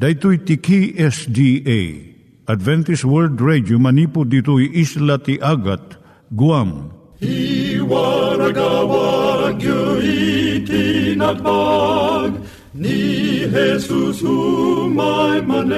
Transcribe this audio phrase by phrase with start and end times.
[0.00, 2.16] Daitui tiki SDA
[2.48, 6.00] Adventist World Radio manipud ditui isla ti Agat
[6.32, 6.88] Guam.
[7.20, 9.60] I waragawag
[10.00, 12.32] itinatpag
[12.72, 15.68] ni Jesus umay manen.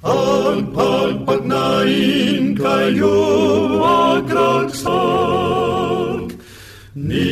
[0.00, 3.20] Ang pagpagnain kayo
[4.16, 6.32] agkansak
[6.96, 7.31] ni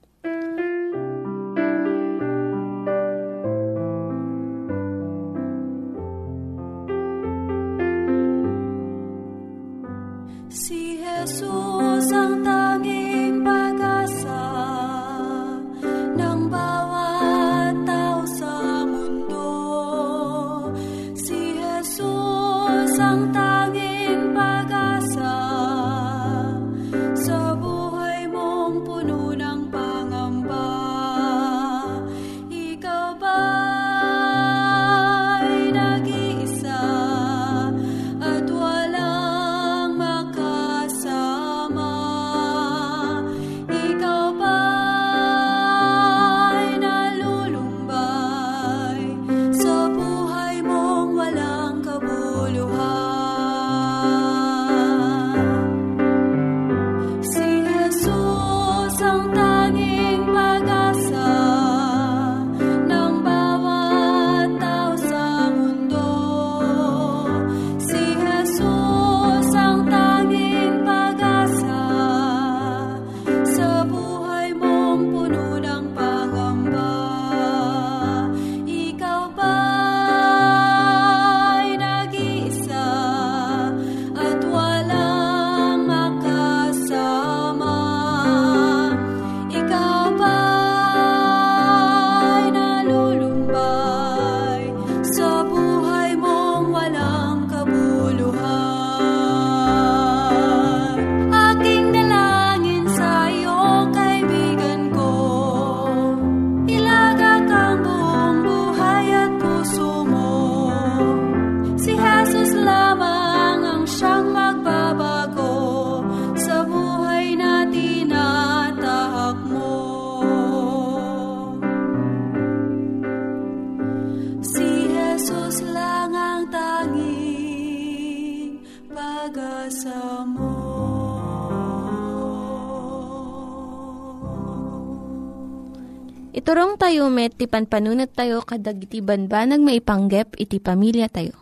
[136.91, 141.39] Tayo met, ti panpanunat tayo kadag iti banbanag maipanggep iti pamilya tayo.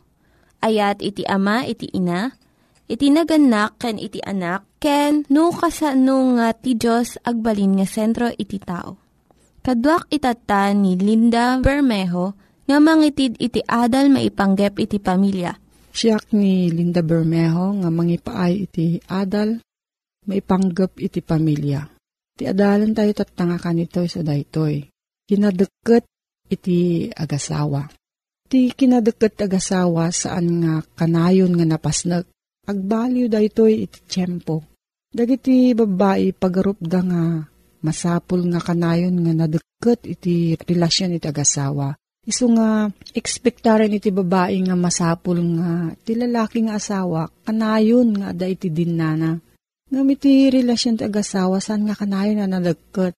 [0.62, 2.38] Ayat iti ama, iti ina,
[2.86, 8.62] iti naganak, ken iti anak, ken no kasano nga ti Diyos agbalin nga sentro iti
[8.62, 9.01] tao.
[9.66, 12.38] Kaduak itata ni Linda Bermejo
[12.69, 15.57] nga mangitid iti adal maipanggep iti pamilya.
[15.90, 19.57] Siyak ni Linda Bermejo nga mangipaay iti adal,
[20.30, 21.90] maipanggap iti pamilya.
[22.38, 24.99] Ti adalan tayo tatanga kanito sa daytoy.
[25.30, 26.10] Kinadeket
[26.50, 27.86] iti agasawa.
[28.50, 32.26] Ti kinadeket agasawa saan nga kanayon nga napasnag.
[32.66, 34.66] Agbaliw da ito'y iti tiyempo.
[35.14, 37.46] Dagiti babae pagarup da nga
[37.86, 41.94] masapul nga kanayon nga nadeket iti relasyon iti agasawa.
[42.26, 48.50] Isu nga ekspektaren iti babae nga masapul nga ti lalaki nga asawa kanayon nga da
[48.50, 49.38] iti dinana.
[49.94, 53.14] Ngam iti relasyon ti agasawa saan nga kanayon nga nadeket.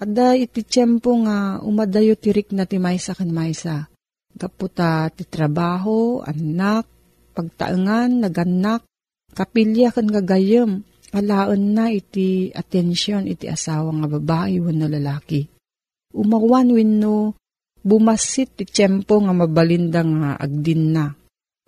[0.00, 3.84] Ada iti tiyempo nga umadayo tirik na ti maysa kan maysa.
[4.32, 6.88] Kaputa ti trabaho, anak,
[7.36, 8.80] pagtaengan, naganak,
[9.36, 10.80] kapilya kan gagayem,
[11.12, 15.44] alaon na iti atensyon iti asawa nga babae wano lalaki.
[16.16, 17.36] Umawan wenno
[17.84, 21.12] bumasit ti tiyempo nga mabalinda nga agdin na.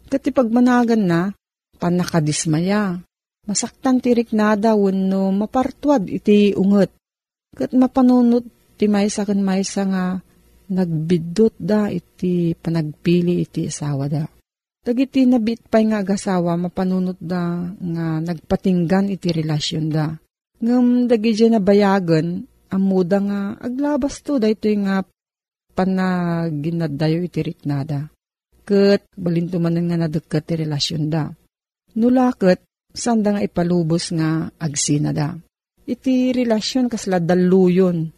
[0.08, 1.20] Kati pagmanagan na,
[1.76, 2.96] panakadismaya.
[3.42, 6.94] Masaktan tirik nada wenno mapartuad iti unget.
[7.52, 8.48] Kat mapanunot
[8.80, 10.04] ti maysa kan maysa nga
[10.72, 14.24] nagbidot da iti panagpili iti asawa da.
[14.82, 20.16] Dagiti nabit pa'y nga agasawa mapanunot da nga nagpatinggan iti relasyon da.
[20.62, 25.04] Ngam dagi na bayagan, amuda nga aglabas to da ito nga
[25.76, 28.08] panaginadayo iti riknada.
[28.64, 31.28] Kat balintuman nga nadagkat ti relasyon da.
[32.00, 32.64] Nulakot,
[32.96, 35.36] sanda nga ipalubos nga agsina da.
[35.82, 38.10] Iti relasyon kasla daluyon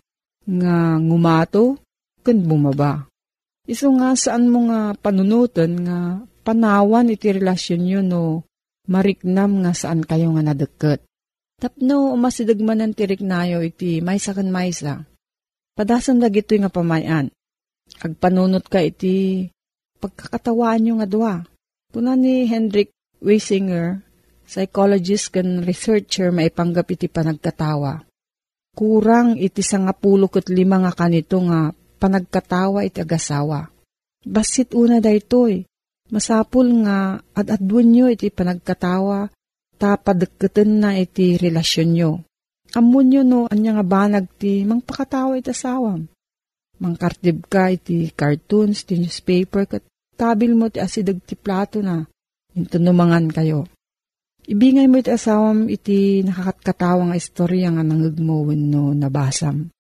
[0.44, 1.80] nga ngumato
[2.20, 3.08] ken bumaba.
[3.64, 5.98] Iso nga saan mo nga panunutan nga
[6.44, 8.22] panawan iti relasyon nyo no
[8.92, 11.00] mariknam nga saan kayo nga nadeket.
[11.56, 15.08] Tapno umasidagman ng tirik nayo iti maysa kan maysa.
[15.72, 17.32] Padasan dagito nga pamayan.
[18.04, 19.48] Agpanunot ka iti
[20.04, 21.34] pagkakatawaan nyo nga dua.
[21.88, 22.92] Tuna ni Hendrik
[23.24, 24.04] Weisinger,
[24.44, 28.04] psychologist kan researcher maipanggap iti panagkatawa.
[28.74, 31.70] Kurang iti sangapulo ket lima nga kanito nga
[32.00, 33.70] panagkatawa iti agasawa.
[34.24, 35.64] Basit una da itoy,
[36.10, 39.28] masapul nga ad-adwan nyo iti panagkatawa
[39.78, 42.12] ta padagketen na iti relasyon nyo.
[42.74, 46.10] Amun nyo no, anya nga banag ti mangpakatawa iti asawam.
[46.82, 49.82] Mangkartib ka iti cartoons, ti newspaper, kat
[50.18, 52.02] tabil mo ti asidag ti plato na,
[52.58, 53.70] into numangan kayo.
[54.44, 59.72] Ibingay mo iti asawam iti nakakatkatawa istorya nga nangagmawin no nabasam.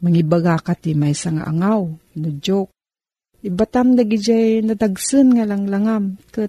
[0.00, 2.72] Mangibaga ka ti may nga angaw, no joke.
[3.44, 6.48] Ibatam dagijay nadagsen nga langlangam, kat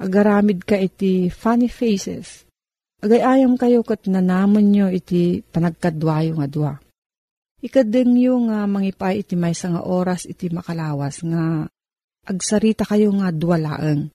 [0.00, 2.48] agaramid ka iti funny faces.
[3.04, 6.72] Agayayam kayo kat nanamon nyo iti panagkadwayo nga dwa.
[7.60, 11.68] Ikadeng yung nga mangipay iti may nga oras iti makalawas nga
[12.24, 14.08] agsarita kayo nga dwalaeng.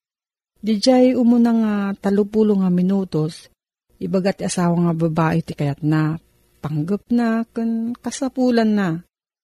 [0.59, 3.47] Dijay umuna nga talupulo nga minutos,
[3.95, 6.19] ibagat asawa nga babae ti kayat na,
[6.59, 8.89] panggap na, kan kasapulan na.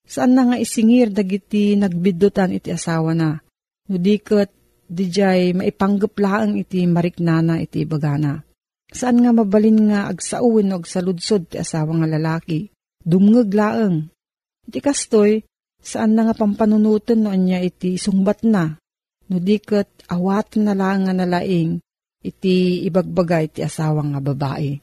[0.04, 3.40] Saan na nga isingir dagiti nagbidutan iti asawa na.
[3.88, 4.52] No diket
[4.86, 8.44] dijay maipanggap laang iti mariknana iti bagana.
[8.92, 12.70] Saan nga mabalin nga agsauin o agsaludsod ti asawa nga lalaki.
[13.02, 14.12] Dumngeg laang.
[14.68, 15.42] Iti kastoy,
[15.80, 18.78] saan na nga pampanunutan no anya iti sungbat na
[19.30, 21.82] no diket awat na lang nga nalaing
[22.26, 24.74] iti ibagbagay ti asawa nga babae.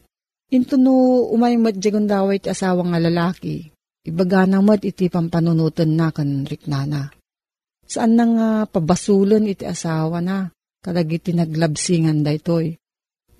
[0.52, 3.72] Into no umay madyagon daway ti asawa nga lalaki,
[4.06, 7.08] ibaga na mat iti pampanunutan na kan riknana.
[7.88, 10.52] Saan na nga pabasulan iti asawa na,
[10.84, 12.76] kadagiti naglabsingan da itoy.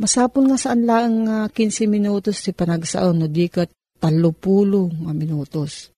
[0.01, 3.71] Masapol nga saan lang nga 15 minutos ti panagsaon no diket
[4.03, 5.92] talupulo nga minutos.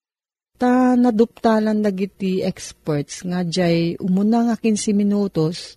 [0.54, 5.74] Ta naduptalan dagiti experts nga jay umuna nga 15 minutos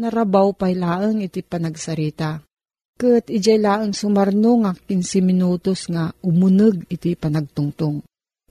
[0.00, 2.40] narabaw pay laeng iti panagsarita.
[2.96, 8.00] Kat ijay laeng sumarno nga 15 minutos nga umuneg iti panagtungtong.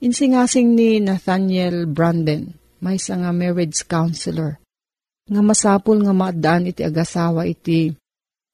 [0.06, 2.54] Insingasing ni Nathaniel Branden,
[2.86, 4.62] may nga marriage counselor,
[5.26, 7.90] nga masapul nga maadaan iti agasawa iti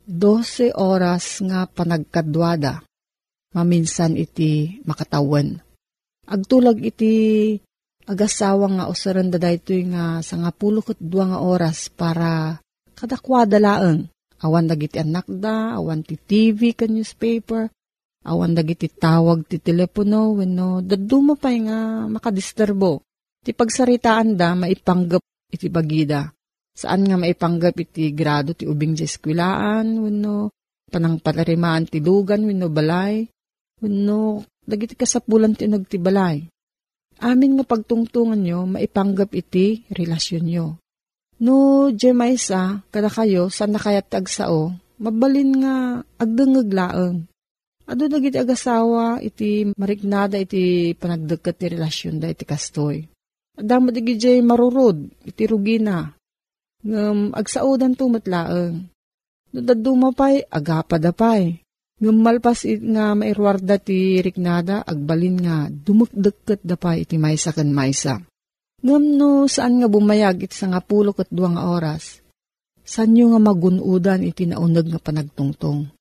[0.08, 2.88] 12 oras nga panagkadwada,
[3.52, 5.60] maminsan iti makatawan
[6.32, 7.14] Agtulag iti
[8.08, 12.56] agasawa nga usaran da daytoy nga sa nga pulukot dua nga oras para
[12.96, 14.08] kadakwada laeng.
[14.42, 17.70] Awan dagiti anak da, awan ti TV ka newspaper,
[18.26, 23.06] awan dagiti tawag ti telepono, wenno daduma pay nga makadisturbo.
[23.46, 25.22] Ti pagsaritaan da, maipanggap
[25.52, 26.32] iti bagida.
[26.74, 30.50] Saan nga maipanggap iti grado ti ubing di eskwilaan, wenno
[30.90, 33.22] panang palarimaan ti lugan, wenno balay,
[33.78, 36.48] wenno dagiti kasapulan ti nagtibalay.
[37.22, 40.68] Amin nga pagtungtungan nyo, maipanggap iti relasyon nyo.
[41.42, 45.76] No, Jemaisa, kada kayo, saan nakayat tagsao, mabalin nga
[46.22, 47.26] agdengeg laeng.
[47.90, 53.04] Ado dagiti agasawa iti mariknada iti panagdagkat ti relasyon da iti kastoy.
[53.58, 56.08] Adamo dagi jay marurod iti rugina.
[56.82, 58.90] Ngam agsaudan tumatlaang.
[59.52, 61.61] No dadumapay, agapa dapay.
[62.02, 68.18] Ngam malpas it nga mairwarda ti riknada, agbalin nga dumukdeket dapay iti maysa kan maysa.
[68.82, 72.26] Ngam no saan nga bumayag iti sa nga pulo kat duwang oras.
[72.82, 75.94] Saan nga magunudan iti naunag nga panagtungtong.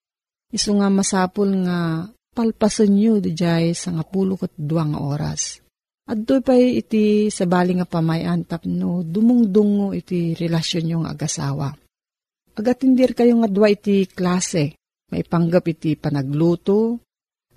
[0.49, 5.61] Iso nga masapul nga palpasan nyo di jay sa nga pulo kat duwang oras.
[6.09, 11.77] At doon pa iti sabali nga pamayan tapno dumungdungo iti relasyon yung agasawa.
[12.57, 14.80] Agatindir kayo nga dwa iti klase.
[15.11, 17.03] May panggap iti panagluto,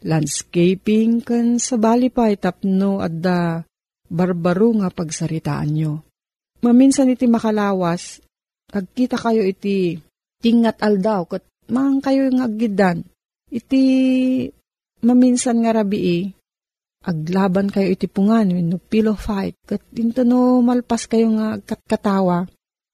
[0.03, 3.61] landscaping, kan sabali pa itapno at da
[4.09, 5.93] barbaro nga pagsaritaan nyo.
[6.65, 8.21] Maminsan iti makalawas,
[8.73, 10.01] agkita kayo iti
[10.41, 13.05] tingat aldaw, kat mang kayo nga agidan.
[13.53, 13.83] Iti
[15.05, 16.33] maminsan nga rabii,
[17.03, 22.47] aglaban kayo iti pungan, no pillow fight, kat dinto no malpas kayo nga katkatawa,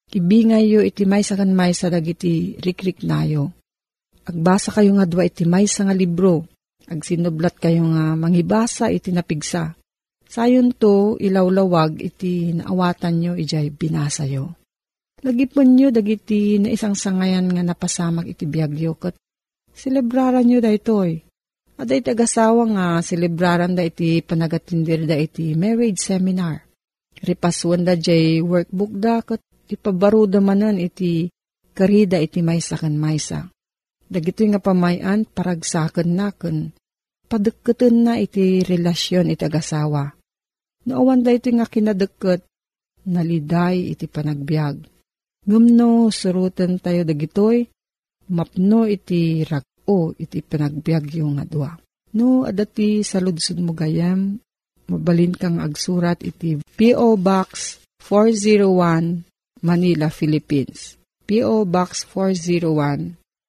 [0.10, 3.54] ibingay yo iti may sa kan may sa dagiti rikrik nayo.
[4.30, 6.46] Agbasa kayo nga dwa iti may nga libro,
[6.86, 9.74] agsinublat kayo nga mangibasa iti napigsa.
[10.30, 14.54] Sayon to, ilawlawag iti naawatan nyo ijay binasa yo.
[15.26, 19.18] Lagipon nyo dagiti na isang sangayan nga napasamag iti biyagyo kat
[19.80, 21.24] Selebraran nyo da itoy.
[21.80, 26.68] At iti agasawa nga, selebraran da iti panagatindir da iti marriage seminar.
[27.24, 29.40] Ripasuan da jay workbook da kat
[29.72, 31.32] ipabaro da manan iti
[31.72, 33.48] karida iti maysa kan maysa.
[34.10, 36.74] Dagito nga pamayan paragsakan na kan
[37.30, 40.10] padagkatan na iti relasyon iti agasawa.
[40.90, 42.42] Naawan da iti nga kinadagkat
[43.06, 44.82] naliday iti panagbiag.
[45.46, 47.70] Ngumno surutan tayo dagitoy,
[48.34, 51.72] mapno iti rag o iti panagbiag yung nga dua.
[52.18, 54.42] No, adati sa ludsud mo gayam,
[54.90, 57.14] mabalin kang agsurat iti P.O.
[57.22, 59.22] Box 401
[59.62, 60.98] Manila, Philippines.
[61.30, 61.70] P.O.
[61.70, 63.19] Box 401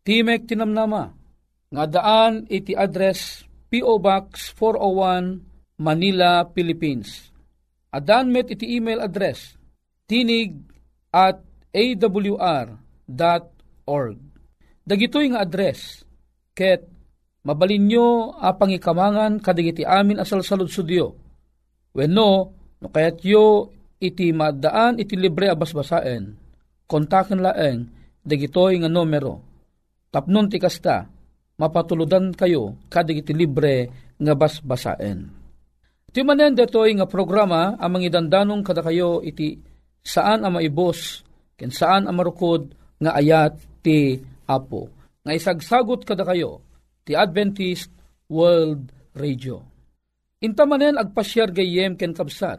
[0.00, 1.12] Timek Tinamnama,
[1.70, 4.00] nga daan iti address P.O.
[4.00, 7.30] Box 401 Manila, Philippines.
[7.90, 9.58] Adan met iti email address
[10.06, 10.54] tinig
[11.10, 13.10] at awr.org
[14.90, 16.02] Dagitoy nga address,
[16.50, 16.82] ket
[17.46, 21.14] mabalin nyo a pangikamangan kadigiti amin asal salud sudyo.
[21.94, 22.30] Wenno,
[22.80, 23.70] no kayat yo
[24.02, 26.34] iti madaan iti libre abasbasaen,
[26.90, 27.86] kontaken laeng
[28.26, 29.49] dagitoy nga numero.
[30.10, 31.06] Tapnon ti kasta,
[31.54, 33.86] mapatuludan kayo kadigiti libre
[34.18, 35.30] nga basbasaen.
[36.10, 39.62] Iti manen detoy nga programa amang idandanong kada kayo iti
[40.02, 41.22] saan ang maibos,
[41.54, 44.18] ken saan ang marukod nga ayat ti
[44.50, 44.90] Apo,
[45.22, 46.58] nga isagsagot kada kayo,
[47.06, 47.94] ti Adventist
[48.26, 49.62] World Radio.
[50.42, 52.58] Inta manen agpasyar gayem ken kabsat,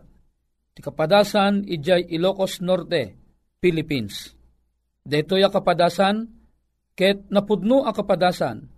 [0.72, 3.20] ti kapadasan ijay Ilocos Norte,
[3.60, 4.32] Philippines.
[5.04, 6.41] Dito ya kapadasan,
[7.02, 8.70] ket napudno a kapadasan,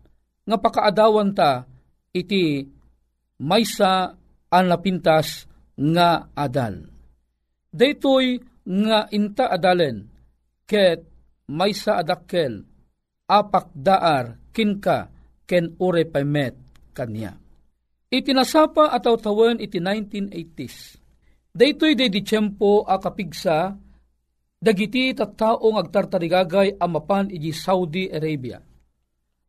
[0.48, 1.68] nga pakaadawan ta
[2.15, 2.63] iti
[3.44, 4.15] maysa
[4.48, 5.44] an napintas
[5.75, 6.88] nga adal.
[7.68, 10.08] Daytoy nga inta adalen,
[10.63, 11.03] ket
[11.51, 12.63] maysa adakkel,
[13.27, 15.12] apak daar kinka
[15.44, 16.56] ken ure paymet
[16.96, 17.36] kanya.
[18.08, 20.96] Itinasapa ataw tawen iti 1980s.
[21.51, 23.75] Daytoy day di tiyempo a kapigsa
[24.63, 28.63] dagiti tattaong agtartarigagay amapan iti Saudi Arabia.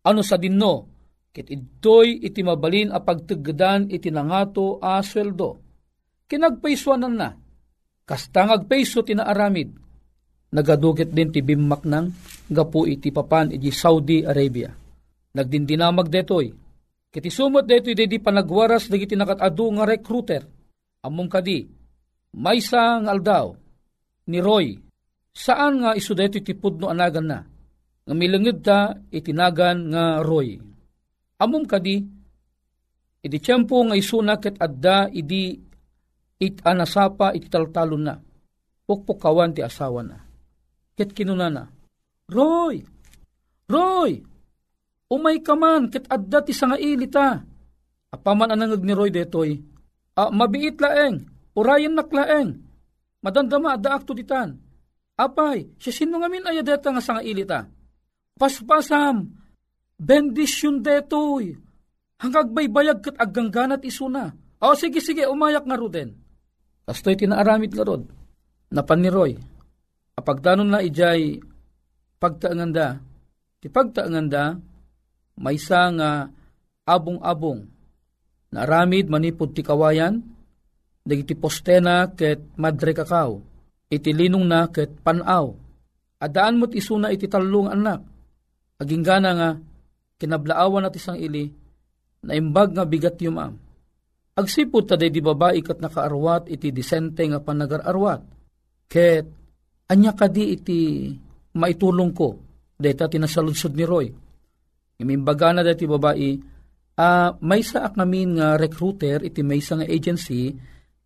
[0.05, 0.91] Ano sa dinno,
[1.31, 5.63] kit idtoy iti mabalin a pagtagdan iti nangato a sweldo.
[6.27, 7.31] Kinagpaiswanan na,
[8.03, 9.71] kastang agpaiso tinaaramid,
[10.51, 12.11] nagadukit din ti bimmak nang
[12.51, 14.75] gapu iti papan iti Saudi Arabia.
[15.35, 16.51] Nagdindinamag detoy.
[17.15, 20.43] Kiti sumot detoy dedi panagwaras dagiti nakatadu nga recruiter.
[21.07, 21.63] Among kadi,
[22.35, 23.55] maysa nga aldaw,
[24.27, 24.84] ni Roy,
[25.35, 27.43] Saan nga iso dito tipod no anagan na?
[28.07, 30.63] Nga milangid ta itinagan nga Roy.
[31.43, 31.99] Amom kadi,
[33.19, 35.59] iti tiyempo nga isuna ket adda idi
[36.39, 38.15] it anasapa iti taltalon na.
[38.87, 40.23] Pukpukawan ti asawa na.
[40.95, 41.67] Ket kinuna na,
[42.31, 42.79] Roy!
[43.67, 44.23] Roy!
[45.11, 47.43] Umay ka man, ket adda ti sanga ilita.
[48.15, 49.59] Apaman anangag ni Roy detoy,
[50.15, 51.27] ah, mabiit laeng,
[51.59, 52.63] urayan naklaeng,
[53.19, 54.64] madandama adda akto ditan.
[55.15, 57.71] Apay, siya sino nga min ayadeta nga sanga ilita.
[58.35, 59.31] Paspasam,
[59.95, 61.55] bendisyon detoy,
[62.19, 64.35] hanggang baybayag kat agangganat isuna.
[64.59, 66.19] O sige sige, umayak nga ruden.
[66.85, 68.05] Kastoy tinaaramid nga rod,
[68.75, 69.33] napan ni Roy.
[70.15, 71.41] Apagdanon na ijay
[72.21, 73.01] pagtaanganda,
[73.61, 74.61] ti pagtaanganda,
[75.41, 76.29] may nga
[76.85, 77.67] abong-abong,
[78.53, 80.23] naaramid manipod ti kawayan,
[81.03, 83.43] dagiti postena ket madre kakao,
[83.95, 85.55] iti linong na ket panaw.
[86.21, 88.01] Adaan mo't isuna iti talong anak.
[88.81, 89.51] Aging gana nga,
[90.19, 91.47] kinablaawan at isang ili,
[92.25, 93.55] na imbag nga bigat yung am.
[94.35, 98.21] Agsipod taday di babae kat nakaarwat iti disente nga panagararwat.
[98.91, 99.27] Ket,
[99.87, 100.81] anya kadi iti
[101.55, 102.29] maitulong ko,
[102.75, 104.07] deta tinasaludsod ni Roy.
[104.99, 106.31] Imimbaga na dati babae,
[106.99, 110.51] uh, may saak namin nga recruiter iti may nga agency,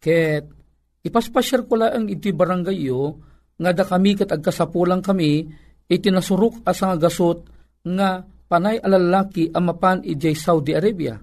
[0.01, 0.58] ket
[1.05, 3.19] Ipaspasyar ko lang iti barangay yo,
[3.59, 5.47] nga da kami kat agkasapulang kami,
[5.89, 7.47] iti nasuruk asa nga gasot
[7.87, 11.19] nga panay alalaki amapan ijay Saudi Arabia.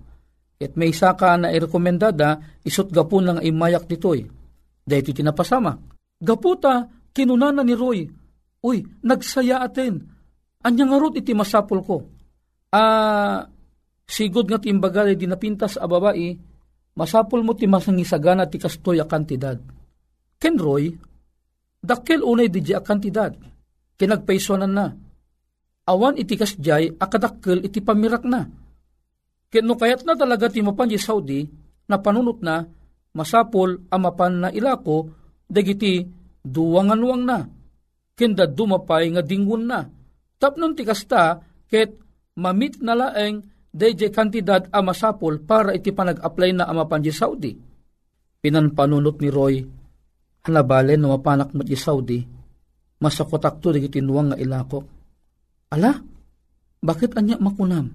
[0.56, 4.24] At may isa ka na irekomendada, isot gapu nga imayak ditoy.
[4.86, 5.76] Dahil iti tinapasama.
[6.16, 8.08] Gaputa, kinunana ni Roy,
[8.66, 10.02] Uy, nagsaya atin.
[10.66, 11.98] Anya nga iti masapol ko.
[12.74, 13.46] Ah,
[14.10, 16.34] sigod nga timbaga di napintas a babae,
[16.96, 19.60] masapol mo ti masangisagana ti kastoy a kantidad.
[20.40, 20.92] Ken Roy,
[21.84, 23.36] dakkel unay di a kantidad,
[24.00, 24.88] kinagpaisonan na.
[25.86, 28.48] Awan iti kasjay akadakkel iti pamirak na.
[29.52, 31.46] Ken no kayat na talaga ti mapan di Saudi,
[31.86, 32.66] na panunot na,
[33.14, 35.14] masapol amapan na ilako,
[35.46, 36.02] dagiti
[36.42, 37.46] duwanganwang na.
[38.18, 39.86] Ken da dumapay nga dingun na.
[40.42, 41.96] Tapnon ti kasta, ket
[42.36, 47.52] mamit na laeng DJ kantidad a masapol para iti panag-apply na amapan di Saudi.
[48.40, 49.60] Pinanpanunot ni Roy,
[50.48, 52.24] halabalen no mapanak mo di Saudi,
[53.04, 54.86] masakotak to tinuwang nga ilakok.
[55.76, 55.92] Ala,
[56.80, 57.92] bakit anya makunam?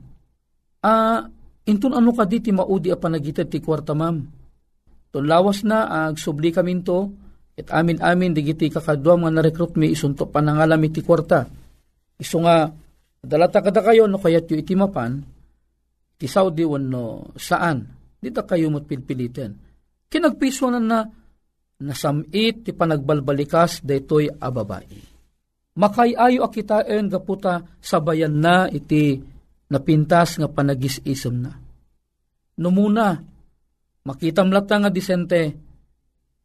[0.84, 1.24] Ah,
[1.64, 4.20] intun ano ka di ti maudi a panagitad ti kwarta mam.
[5.08, 7.08] Tun lawas na ag subli kami to,
[7.56, 11.48] et amin-amin digiti kakadwa nga na-recruit mi isunto panangalami ti kwarta.
[12.20, 12.68] Iso nga,
[13.24, 15.39] dalata kada kayo no kayat yu iti mapan,
[16.20, 17.80] ti Saudi wano saan,
[18.20, 19.56] dita kayo mo't pilpilitin.
[20.12, 21.00] Kinagpisuanan na
[21.80, 25.00] nasamit ti panagbalbalikas daytoy a babae.
[25.80, 29.16] Makayayo akitain gaputa sabayan na iti
[29.72, 31.56] napintas nga panagis-isem na.
[32.60, 33.16] Numuna,
[34.04, 35.56] makitam lata nga disente,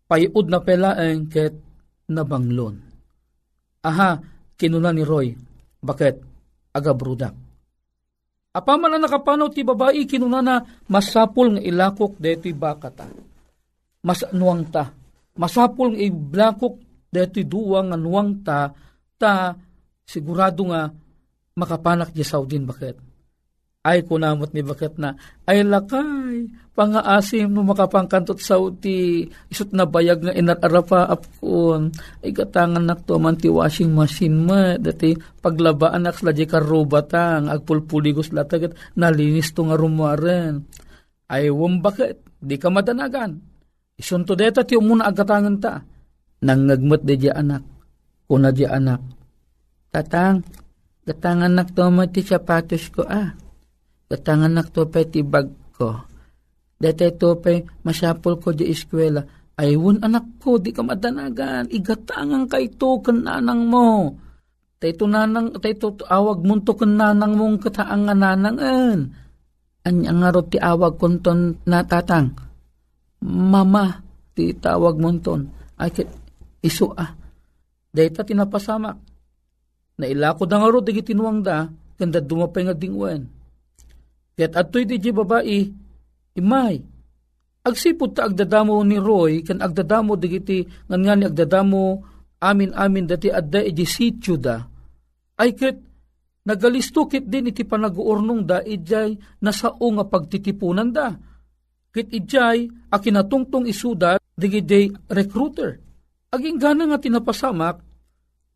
[0.07, 1.51] payud na pelaeng ket
[2.07, 2.79] nabanglon.
[3.83, 4.23] Aha,
[4.55, 5.35] kinuna ni Roy,
[5.83, 6.15] bakit?
[6.71, 7.44] Agabrudak
[8.55, 13.03] Apaman na nakapanaw ti babae kinunana masapul nga ilakok deti bakata.
[14.07, 14.95] Mas nuwang ta.
[15.35, 16.79] Masapul nga iblakok
[17.11, 18.71] deti duwang nga nuwang ta
[19.19, 19.59] ta
[20.07, 20.87] sigurado nga
[21.59, 22.95] makapanak di Saudin bakit
[23.85, 25.13] ay kunamot ni bakit na,
[25.45, 32.83] ay lakay, pangaasim no makapangkantot sa uti, isot na bayag nga inararapa apkon, ay gatangan
[32.83, 38.75] nak to man ti washing machine ma, dati paglabaan nak sila di karubatang, agpulpuligos latagat,
[38.99, 40.67] nalinis to nga rumaren.
[41.31, 43.39] Ay bakit, di ka madanagan.
[43.95, 45.79] Isunto deta ti umuna agatangan ta,
[46.43, 47.63] nangagmat de di anak,
[48.27, 48.99] kuna di anak.
[49.89, 50.43] Tatang,
[51.07, 53.45] gatangan nak to ti sapatos ko ah
[54.05, 56.14] Katangan nak to pa ti bag ko.
[56.85, 59.25] Dete to pa masapol ko di eskwela.
[59.57, 61.65] Aywon anak ko, di ka madanagan.
[61.73, 64.13] Igatangan ka ito kananang mo.
[64.77, 68.99] Tayto nanang, tayto awag mo to kananang mong kataangan nanangan.
[69.81, 72.37] Anya nga ro ti awag konton natatang.
[73.25, 74.05] Mama,
[74.37, 75.49] ti tawag mo ton.
[75.81, 76.05] Ay,
[76.61, 77.17] iso ah.
[77.89, 79.01] Dahita tinapasamak.
[79.97, 81.65] Nailako da nga ro, di tinuwang da,
[81.97, 83.25] kanda dumapay nga dingwen.
[84.35, 85.84] Ket atoy di babae,
[86.35, 86.83] imay.
[87.65, 91.83] Agsipod ta agdadamo ni Roy, kan agdadamo digiti, ngan nga ni agdadamo,
[92.37, 94.61] amin-amin dati adda iti sityo da.
[95.41, 95.81] Ay ket,
[96.45, 101.17] nagalistukit din iti panaguurnong da, ijay nasao nga pagtitipunan da.
[101.89, 105.81] Kit ijay, akinatungtong isuda, digiti recruiter.
[106.29, 107.81] Aging gana nga tinapasamak,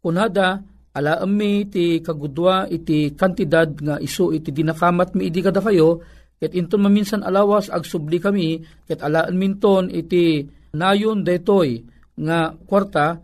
[0.03, 0.61] kunada
[0.93, 6.03] alaam mi ti kagudwa iti kantidad nga iso iti dinakamat mi idi kada kayo
[6.39, 11.83] ket inton maminsan alawas agsubli kami ket alaan minton iti nayon detoy
[12.15, 13.19] nga kwarta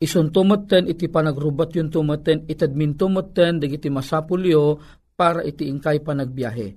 [0.00, 4.80] ison tumaten iti panagrubat yun tumaten itadmin tumaten dagiti masapulyo
[5.16, 6.68] para iti ingkay panagbiyahe.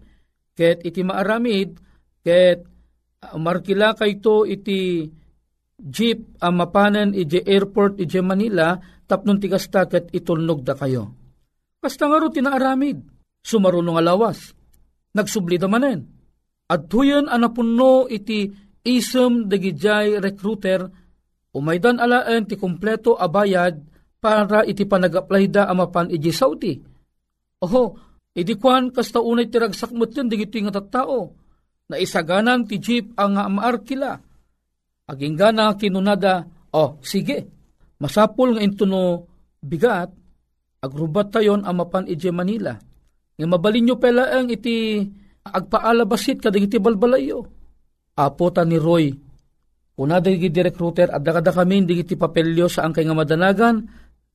[0.56, 1.80] Ket iti maaramid
[2.24, 2.64] ket
[3.36, 5.08] markila kayto iti
[5.80, 8.76] jeep ang mapanan iti airport iti Manila
[9.08, 11.16] tapnon tigasta ket itulnog da kayo.
[11.80, 13.00] Kasta nga ro tinaaramid,
[13.40, 14.59] alawas, nagsubli
[15.14, 16.00] da manen.
[16.70, 18.50] At huyan anapunno iti
[18.86, 20.86] isem dagijay recruiter,
[21.54, 23.82] umaydan alaan ti kompleto abayad
[24.22, 26.78] para iti panag-apply da amapan iti Saudi.
[27.66, 27.84] Oho,
[28.38, 31.34] iti kwan kasta unay tiragsak mo tin digiti nga tattao,
[31.90, 34.30] na isaganan ti jeep ang amaarkila
[35.10, 37.50] Aging gana kinunada, oh, sige,
[37.98, 39.26] masapul nga intuno
[39.58, 40.14] bigat,
[40.86, 42.78] agrubat tayon amapan ije Manila.
[43.40, 45.00] Nga mabalin nyo pala ang iti
[45.48, 47.48] agpaalabasit kadag iti balbalayo.
[48.20, 49.16] Apo ta ni Roy,
[49.96, 53.88] kuna dagi di recruiter, at dakada kami hindi iti papelyo sa ang kay nga madanagan,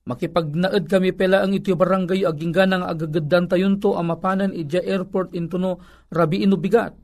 [0.09, 5.85] makipagnaed kami pela ang iti barangay aging ganang agagadan tayon to amapanan ija airport intuno
[6.09, 6.97] rabi ino bigat.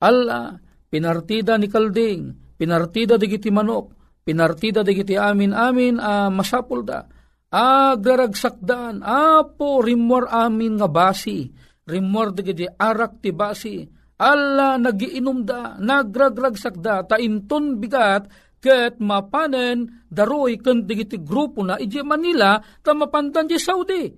[0.00, 0.56] Alla,
[0.88, 3.92] pinartida ni Kalding, pinartida digiti manok,
[4.24, 7.04] pinartida digiti amin amin a uh, masapul da.
[7.54, 11.46] Agraragsakdaan, apo rimor amin nga basi,
[11.86, 13.86] rimor digiti arak ti basi,
[14.18, 17.06] alla nagiinom da, nagragragsak da,
[17.78, 18.26] bigat,
[18.58, 24.08] ket mapanen daroy ken digiti grupo na ije Manila ta mapandan di Saudi.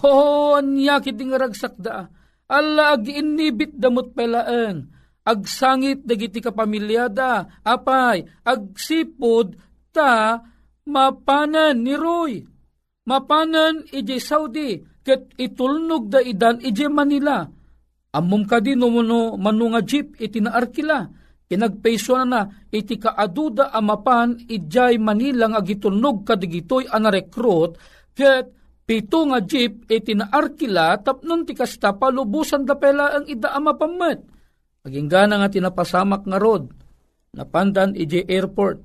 [0.00, 2.08] Oh, anya kiti nga ragsak da.
[2.48, 2.96] Alla
[3.76, 5.00] damot pelaeng
[5.30, 9.54] agsangit dagiti kapamilyada, apay, agsipod,
[9.94, 10.40] ta,
[10.88, 12.49] mapanan ni Roy.
[13.10, 17.50] Mapanan ije Saudi, ket itulnog da idan ije Manila.
[18.14, 21.10] Amum kadi no no manunga jeep iti naarkila.
[21.50, 27.74] Kinagpaiso na na iti kaaduda amapan ijay Manila nga gitulnog kadigitoy anarekrut
[28.14, 28.46] ket
[28.86, 34.22] pito nga jeep iti naarkila tapnon ti kasta palubusan da pela ang ida amapamet
[34.80, 36.72] Aging gana nga tinapasamak nga rod,
[37.36, 38.80] napandan ije airport.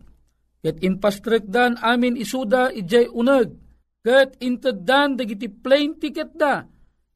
[0.60, 3.65] Ket impastrekdan amin isuda ije uneg.
[4.06, 6.62] Ket inteddan dagiti plane ticket da.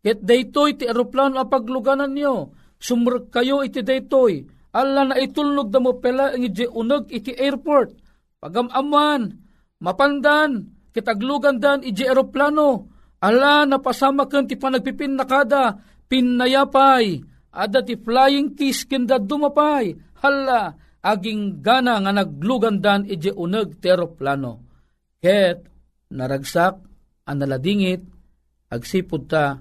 [0.02, 2.50] Ket daytoy ti aeroplano apagluganan nyo.
[2.82, 4.42] Sumrek kayo iti daytoy.
[4.74, 7.94] Alla na itulnog da mo pela ije uneg iti airport.
[8.42, 9.38] Pagamaman,
[9.78, 12.90] mapandan, kitaglugan dan ije aeroplano.
[13.22, 15.78] Ala napasamakan ti panagpipin nakada,
[16.10, 17.22] pinayapay,
[17.54, 19.94] Ada ti flying kiss kenda dumapay.
[20.26, 20.74] Hala,
[21.06, 24.66] aging gana nga naglugandan ije uneg teroplano.
[25.22, 25.69] Ket
[26.10, 26.78] naragsak
[27.26, 28.02] ang naladingit
[28.70, 29.58] agsipod ta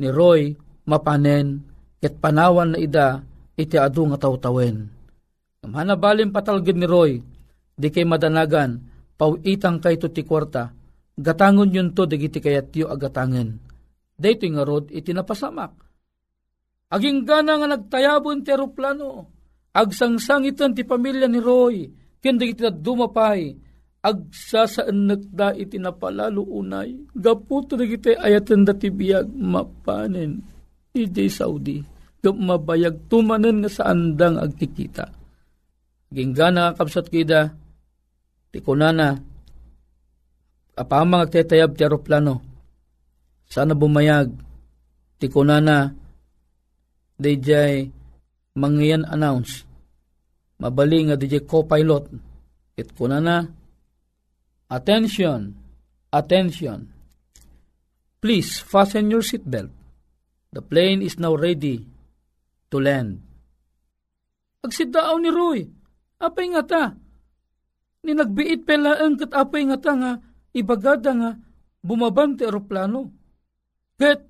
[0.00, 0.56] ni Roy
[0.88, 1.64] mapanen
[2.00, 3.20] ket panawan na ida
[3.56, 4.88] iti adu nga tawtawen.
[5.60, 7.20] Hanabalin patalgid ni Roy,
[7.76, 8.80] di kay madanagan,
[9.20, 10.72] pauitang kay to ti kwarta,
[11.20, 13.60] gatangon yun to digiti kayat yu agatangen.
[14.16, 15.72] Dito nga rod iti napasamak
[16.90, 19.30] Aging gana nga nagtayabon ti aeroplano.
[19.70, 21.86] Agsangsangitan ti pamilya ni Roy.
[22.18, 23.54] Kindi iti dumapay.
[24.00, 26.96] Agsasaanak da iti napalalo unay.
[27.12, 30.40] Gaputo na iti ayatan da ti biyag mapanen.
[30.96, 31.84] Iti Saudi.
[32.20, 35.08] Mabayag tumanen nga sa andang agtikita.
[36.12, 37.52] Aging gana kapsat kida.
[38.50, 39.16] Ti kunana.
[40.76, 42.40] Apamang agtetayab ti aeroplano.
[43.44, 44.32] Sana bumayag.
[45.20, 45.92] Ti kunana
[47.20, 47.84] DJ
[48.56, 49.68] mangyan announce
[50.56, 52.08] mabali nga DJ co-pilot
[52.74, 53.44] it kuna na
[54.70, 55.58] attention.
[56.10, 56.90] Attention.
[58.22, 59.70] Please fasten your seatbelt.
[60.50, 61.86] The plane is now ready
[62.70, 63.22] to land.
[64.66, 65.60] Agsidaaw ni Roy.
[66.20, 66.84] Apay nga ta.
[68.04, 70.12] Ni nagbiit pela ang kat apay nga ta nga
[70.52, 71.30] ibagada nga
[71.80, 73.08] bumabante aeroplano.
[73.96, 74.20] Ket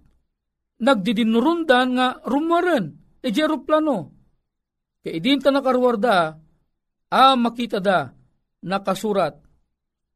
[0.80, 3.96] nagdidinurundan nga rumaren, e aeroplano.
[5.00, 6.36] Kaya idin ta nakarwarda,
[7.10, 8.12] a makita da
[8.64, 9.49] nakasurat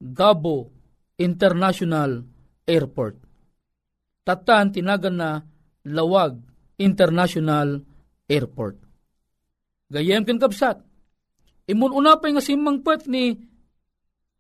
[0.05, 0.69] Gabo
[1.17, 2.21] International
[2.69, 3.17] Airport.
[4.25, 5.41] Tatan tinagan na
[5.89, 6.37] Lawag
[6.77, 7.81] International
[8.29, 8.77] Airport.
[9.89, 10.81] Gayem ken kapsat.
[11.65, 13.33] Imun unapay nga simangpet ni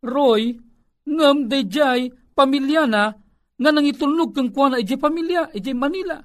[0.04, 0.52] Roy
[1.08, 3.16] ngem dayjay pamilya na
[3.54, 6.20] nga nangitulnog kang kuha na iti pamilya, iti Manila.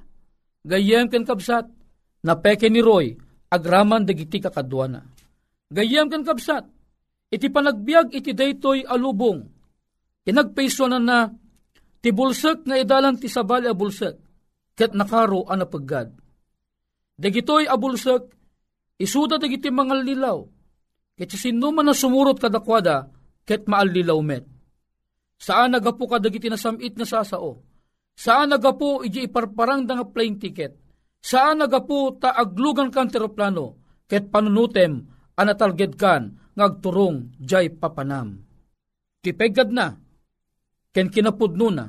[0.66, 1.72] Gayem kan kabsat,
[2.26, 3.16] napeke ni Roy,
[3.48, 5.06] agraman dagiti kakadwana.
[5.72, 6.68] Gayem kan kabsat,
[7.30, 9.60] iti panagbiag iti daytoy alubong,
[10.30, 11.26] Inagpaisonan na
[12.04, 14.16] ti bulsak nga idalan ti sabali a bulsak
[14.78, 16.14] ket nakaro a napaggad.
[17.18, 18.30] Dagitoy a bulsak
[19.02, 20.40] isuda dagiti mga lilaw
[21.18, 23.10] ket sino man na sumurot kadakwada
[23.44, 24.46] ket maallilaw met.
[25.40, 27.64] Saan nagapu ka dagiti nasamit nga sasao?
[28.14, 30.78] Saan nagapu iji iparparang nga plane ticket?
[31.20, 33.82] Saan nagapu ta aglugan kan teroplano?
[34.06, 38.42] Ket panunutem anatalged kan ngagturong jay papanam.
[39.20, 40.00] Tipegad na,
[40.96, 41.86] ken kinapudno na,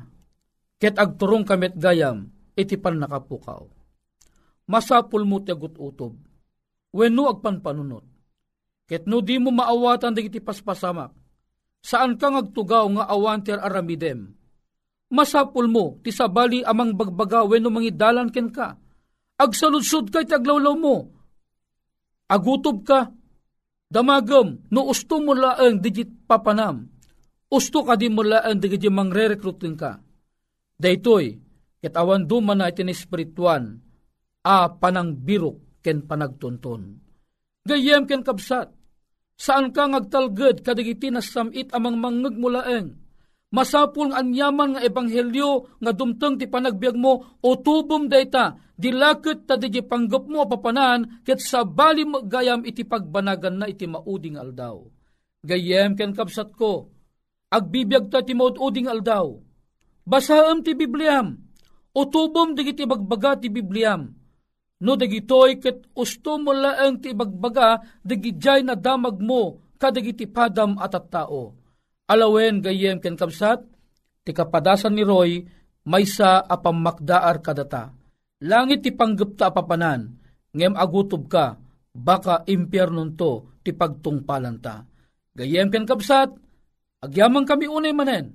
[0.80, 3.62] ket agturong kamet gayam, iti pan nakapukaw.
[4.66, 6.18] Masapul mo ti agut utob,
[6.90, 8.04] wenno agpanpanunot.
[8.90, 11.14] Ket no di mo maawatan di iti paspasamak,
[11.78, 14.34] saan ka ngagtugaw nga awan ti aramidem,
[15.10, 18.78] masapul mo, ti sabali amang bagbaga wenno mangidalan ken ka.
[19.40, 20.96] Agsaludsud kay taglawlaw mo.
[22.30, 23.10] Agutob ka,
[23.90, 26.86] damagam, no usto mo laang digit papanam.
[27.50, 29.98] Usto ka mo laang digit mangre-recruiting ka.
[30.80, 31.34] Daytoy,
[31.82, 33.82] ket awan duman na itin espirituan,
[34.46, 37.02] a panang birok ken panagtunton.
[37.66, 38.72] Gayem ken kabsat,
[39.36, 42.96] saan ka ngagtalged kadigiti na samit amang mangeg mulaeng,
[43.50, 49.58] masapul nga anyaman nga ebanghelyo nga dumteng ti panagbiag mo o tubom dayta dilakit ta
[49.58, 54.80] di panggap mo papanan ket sabali mo gayam iti pagbanagan na iti mauding aldaw.
[55.44, 56.88] Gayem ken kapsat ko,
[57.52, 59.36] agbibiyag ta ti mauding aldaw.
[60.06, 61.36] Basaam ti Bibliam,
[61.92, 64.16] o tubom digiti bagbaga ti Bibliam.
[64.80, 70.96] No dagitoy ket usto mo laeng ti bagbaga digijay na damag mo kadagiti padam at
[71.12, 71.59] tao
[72.10, 73.62] Alawen gayem ken kapsat,
[74.26, 75.46] ti kapadasan ni Roy,
[75.86, 77.94] may sa apamakdaar kadata.
[78.42, 80.18] Langit ti panggapta apapanan,
[80.50, 81.54] ngem agutob ka,
[81.94, 84.82] baka impyernon to ti pagtungpalan ta.
[85.38, 86.34] Gayem ken kapsat,
[87.06, 88.34] agyamang kami unay manen,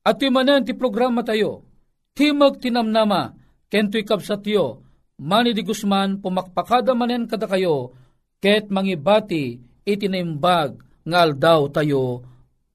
[0.00, 1.68] at manen ti programa tayo,
[2.16, 3.36] timag tinamnama,
[3.68, 4.80] ken to'y kapsat yo,
[5.20, 7.92] Mani di Guzman, pumakpakada manen kada kayo,
[8.40, 12.29] ket mangibati itinaimbag ngal daw tayo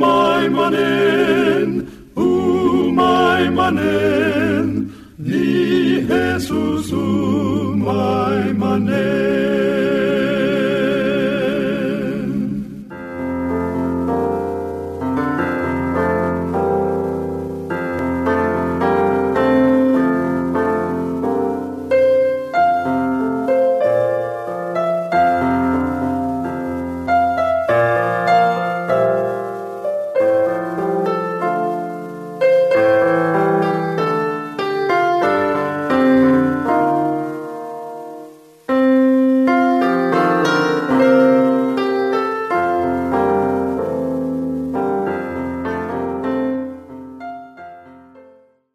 [0.00, 1.70] my Manen,
[2.16, 9.79] umay manen, ni Jesus umay manen.